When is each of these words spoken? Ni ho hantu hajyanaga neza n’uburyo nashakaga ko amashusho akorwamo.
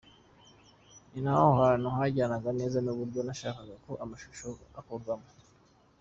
Ni 1.21 1.31
ho 1.37 1.45
hantu 1.61 1.87
hajyanaga 1.95 2.49
neza 2.59 2.77
n’uburyo 2.81 3.19
nashakaga 3.27 3.75
ko 3.85 3.91
amashusho 4.03 4.47
akorwamo. 4.79 5.29